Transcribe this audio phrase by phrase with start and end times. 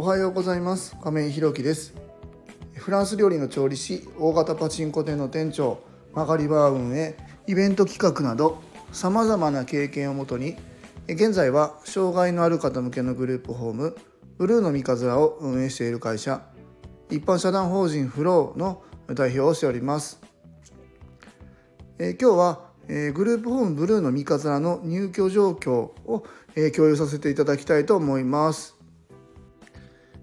[0.00, 0.96] おはようございます。
[1.02, 1.92] 亀井弘樹です。
[2.74, 5.82] フランス料理の調理師大型パチンコ店の店長
[6.14, 10.56] 曲がりバー運営イベント企画などさまざまな経験をもとに
[11.06, 13.94] 現在は障害のある方向けのグループホーム
[14.38, 16.46] ブルーの三日面を運営している会社
[17.10, 20.18] 一般社団法人フローの代表をしております、
[21.98, 26.24] え今日はえグループホームブルーの三日面の入居状況を、
[26.56, 28.79] え共有させていただきたいと思います。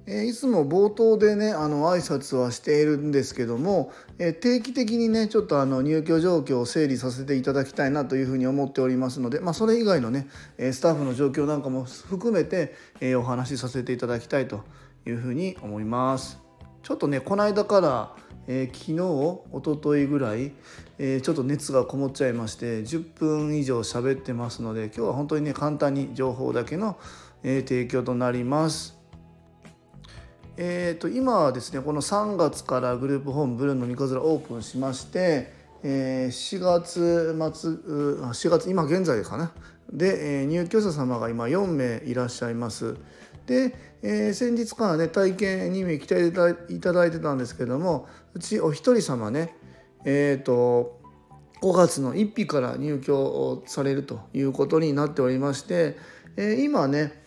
[0.10, 14.64] えいつも冒頭でねあの挨拶はしているんですけども、え定期的にねちょっとあの入居状況を整理させていただきたいなというふうに思っておりますので、まあ、それ以外のねスタッフの状況なんかも含めて、えお話しさせていただきたいと
[15.06, 16.40] いうふうに思います。
[16.84, 18.16] ちょっとねこの間から
[18.50, 18.94] えー、昨日
[19.58, 20.54] 一昨日ぐらい、
[20.98, 26.98] えー、ちょっと熱がこもっちゃいまして10分以上喋ってますので今日は本当にね簡単に情報だけの、
[27.44, 28.97] えー、提供となります。
[30.60, 39.52] えーと、今はですねこの3月からグループホームブルーの三日面オープンしまして、えー、4月末4月今現在かな
[39.94, 42.98] で、えー、入居者様が今4名いらっしゃいます。
[43.46, 46.26] で、えー、先日からね体験2名来て
[46.74, 49.56] いただいてたんですけどもうちお一人様ね
[50.06, 51.00] えっ、ー、と
[51.62, 55.98] 5月の1日から入居されるということになっておりまして、
[56.36, 57.24] えー、今ね、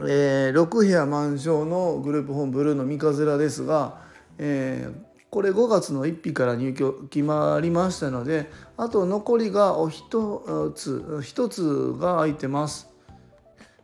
[0.00, 3.98] えー、6部屋満床のグループホームブルーの三日面ですが、
[4.38, 4.92] えー、
[5.30, 12.92] これ5月の1日から入居決まりましたのであと残りがお一つ1つが空いてます。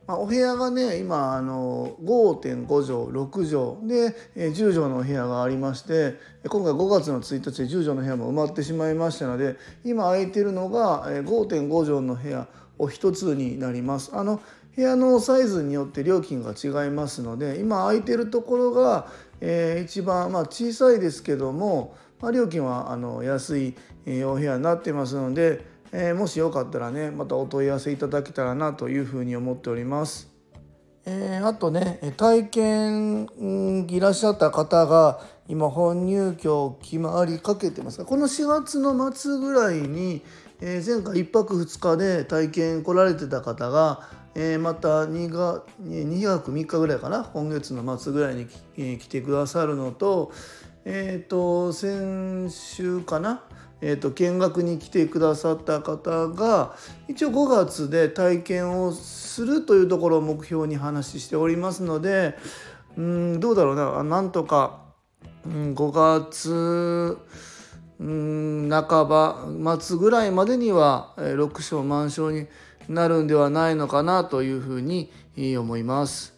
[0.07, 6.17] まあ、お部屋がね今あの5.5畳6畳で10畳のお部屋がありまして
[6.49, 12.49] 今回5月の1日で10畳の部屋も埋まってしまいましたので今空いてるのが5.5畳の部屋
[12.79, 14.11] を一つになります。
[14.15, 14.41] あの
[14.79, 19.09] 部屋のサイズによって料金が違いますので今空いてるところが、
[19.41, 23.75] えー、一番、まあ、小さいですけども、まあ、料金はあの安い、
[24.07, 30.29] え、お部屋になってますのでえー、もしよかったらねまたお問い合わせいただけたらなというふうに思っております。
[31.07, 40.23] えー、あとね体験いらっしゃった方が今本入居決まりかけてますがこの4月の末ぐらいに、
[40.61, 44.03] えー、前回1泊2日で体験来られてた方が、
[44.35, 48.47] えー、また 2, が2泊3日ぐらいかな今月の末ぐらいに、
[48.77, 50.33] えー、来てくださるのと
[50.85, 53.43] え、ー、と先週かな
[53.81, 56.75] えーと、見学に来てくださった方が
[57.07, 62.37] 一応5月で体験をするというところを目標に話しておりますので
[62.97, 64.81] うんどうだろうななんとか、
[65.47, 67.19] うん、5月
[68.01, 72.47] うん半ば末ぐらいまでには6章満床に
[72.89, 76.35] なるんではないのかなというふうに思います。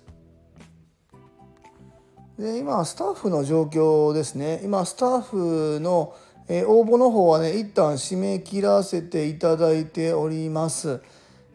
[2.39, 6.15] で今スタッフの状況ですね今スタッフの
[6.53, 11.01] え、応募の方はね一旦締め切らせていただいております。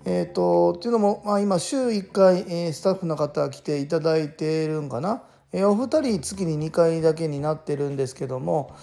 [0.05, 5.23] えーと、っていうのも、まあ、今週1回、えー、スタッフの方来ていただいてるんかな。
[5.51, 8.73] えー、お二人月に2回だけになってるんですけども、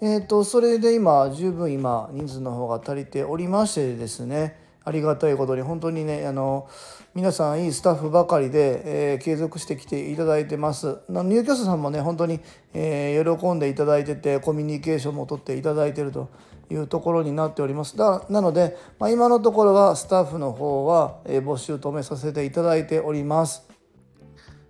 [0.00, 6.68] えーと、それで今十分今人数の方が足りておりましてですねありがたいことに本当にねあの
[7.14, 10.98] 皆さんいいスタッフばかりで、えー、継続してきていただいてます。
[11.08, 12.40] 入居者さんもね本当に、
[12.72, 16.30] えー、喜んでいただいててコミュニケーションも取っていただいてると
[16.70, 17.96] いうところになっております。
[17.96, 23.68] だなので、まあ、今のところはスタッフの方は、えー、募集止めさせていただいております。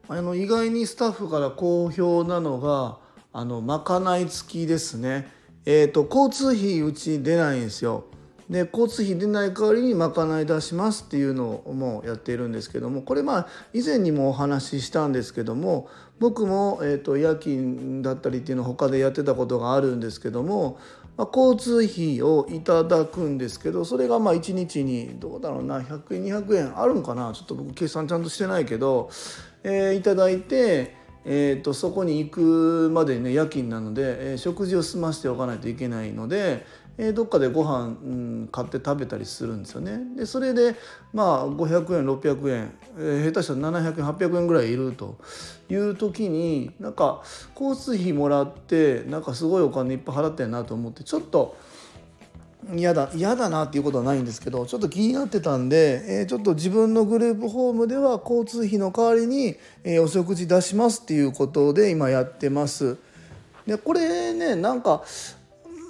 [0.09, 2.99] あの意外にスタッフから好評なのが
[3.33, 5.31] あのまかない付きですね。
[5.67, 8.07] えっ、と交通費うち出ないんですよ。
[8.51, 15.89] で交通費出ない代わりにまかない出しますっていうのもやっているんですけどもこれまあ以前にもお話ししたんですけども
[16.19, 20.79] 僕も、えーと、夜勤だったりっていうのを他でやってたことがあるんですけども、
[21.17, 27.33] まあ、交通費をいただくんですけどそれがまあ1日にどうだろうな100円200円あるんかな？
[27.33, 29.11] ちょっと僕計算ちゃんとしてないけど、
[29.63, 30.99] えー、いただいて。
[31.23, 36.65] えーと、そこに行くまでね夜勤なので、えー、食事を済ましておかないといけないので、
[37.03, 40.01] えどっかでご飯、うん、買って食べたりするんですよね。
[40.17, 40.75] でそれで
[41.15, 45.17] まあ500円600円、えー、下手したら700円800円ぐらいいると
[45.71, 47.23] いう時になんか
[47.59, 51.57] 交通費もらってなんかすごいお金いっぱい払ってんなと思ってちょっと。
[52.75, 62.99] 嫌だ嫌だなっていうことはないんですけどちょっと気になってたんで、えー、ちょっと自分のグループホームでは交通費の代わりに、えー、お食事出しますっていうことで今やってます。
[63.67, 65.03] でこれねなんか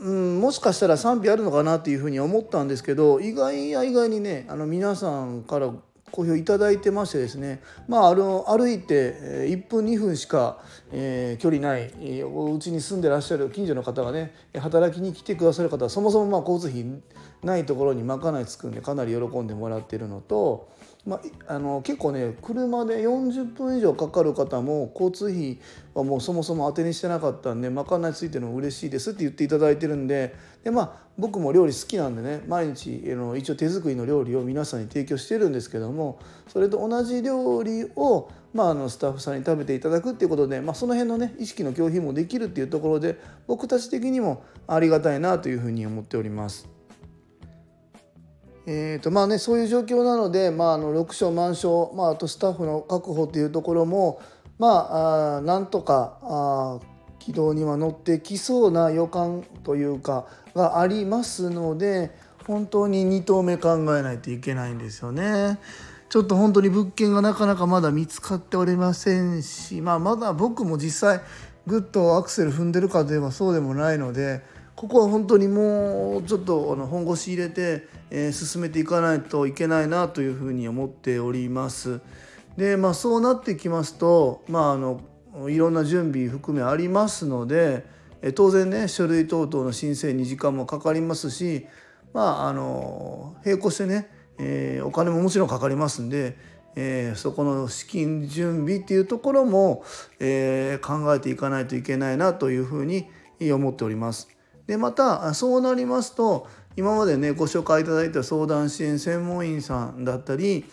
[0.00, 5.70] うん、もしかしたら賛否あるのかなっていうふうに思ったんですけど意外や意外にねあの皆さんから
[6.10, 10.58] 好評いただいてましてですね、まあ、あの歩いて1分2分しか、
[10.90, 17.00] えー、距離ないお家に住んでらっしゃる近所の方がね働きに来てくださる方はそもそもまあ交通費
[17.42, 20.68] ないところに賄いつくんでかなり喜んでもらってるのと
[21.06, 21.16] ま
[21.46, 25.58] あ、あの結構ね車で40分以上かかる方も交通費
[25.94, 46.79] はもうそもそも当てにしてなかったんで賄いついてるの嬉しいですって言っていただいてるんでで、まあ、僕も料理好きなんでね毎日あの一応手作りの料理を皆さんに提供してるんですけどもそれと同じ料理を、まあ、あのスタッフさんに食べていただくっていうことで、まあ、その辺のね意識の共有もできるっていうところで僕たち的にもありがたいなというふうに思っております。
[48.66, 54.20] えーとまあね、そういう状況なので、まあ、あの6床満床、まあ、あとスタッフの確保というところも、
[54.58, 56.80] まあ、あなんとかあ
[57.18, 62.10] 軌道には乗ってきそうな予感というかがありますので
[62.46, 65.58] 本当に2棟目考えないといけないんですよね。
[66.08, 71.20] ちょっと本当に物件がなかなかまだ見つかっておりませんし、まあ、まだ僕も実際
[71.68, 74.59] グッとアクセル踏んでるかといえばそうでもないので。
[74.80, 82.00] ここは本当にもうちょっとあの本腰入れて、えー、進めていかないといけないなというふうに思っております。
[82.56, 85.02] でまあそうなってきますとまああの
[85.50, 87.84] いろんな準備含めありますので
[88.22, 91.66] え当然ね書類等々の申請に時間もかかりますし
[92.14, 96.38] まああの並行してね、えー、お金ももちろんかかりますんで、
[96.74, 99.84] えー、そこの資金準備っていうところも、
[100.20, 103.10] えー、考えていかないといけないなというふうに
[103.52, 104.39] 思っております。
[104.70, 106.46] でまたそうなりますと
[106.76, 110.64] 今までねご紹介いただいた相談支援専門員さんだったり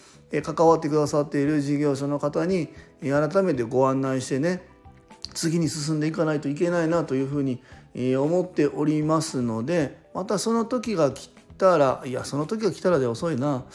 [0.44, 2.70] 関わってくださっている事業者の方に
[3.02, 4.62] 改めてご案内してね
[5.34, 7.60] 次に進んでいかないといけないなというふうに
[7.96, 13.66] 思っておりますのでまたその時が来たらいやその時が来たらで遅いな、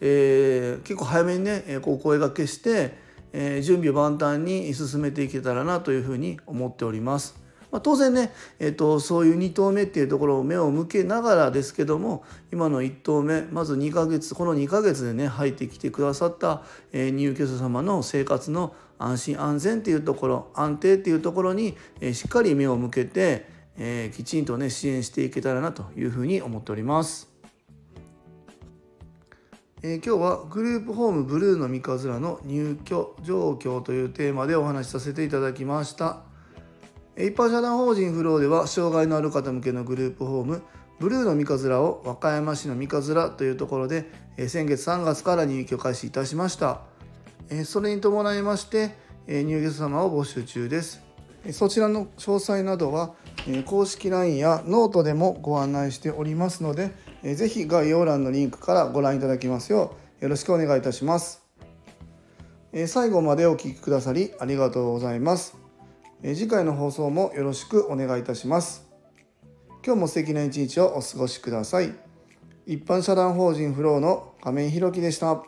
[0.00, 2.98] えー、結構早めにねこう声がけして、
[3.32, 7.46] え、準備万端に進めていけたらなというふうに思っております。
[7.70, 16.62] まあ、当然ね、えーと、そういう2投目っていうところを目を向けながらですけども今の1投目まず2ヶ月この2ヶ月でね入ってきてくださった、
[16.92, 27.28] えー、入居者様の生活の安心安全っていうところ安定っていうところに、えー、しっかり目を向けて、えー、きちんとね支援していけたらなというふうに思っております。
[29.80, 36.22] えー、今日はグループホームブルーの三日面の入居状況というテーマでお話しさせていただきました。
[37.18, 40.62] 一般社団法人フローでは障害のある方向けのグループホーム
[41.00, 44.08] ブルーの三日面を和歌山市の三日面というところで
[44.46, 46.82] 先月3月から入居開始いたしました。
[47.64, 48.94] それに伴いまして
[49.26, 51.02] 入居者様を募集中です。
[51.50, 53.14] そちらの詳細などは
[53.66, 56.92] 公式 LINE やノートでもご案内しておりますので
[57.24, 61.42] 是非概要欄のリンクからご覧いただきますようよろしくお願いいたします。
[62.86, 65.67] 最後までお聴きくださりありがとうございます。
[66.22, 68.88] 次回の放送もよろしくお願いいたします。
[69.86, 71.94] 今日も素敵な一日をお過ごしください。
[72.66, 75.44] 一般社団法人フローの亀井宏樹でした。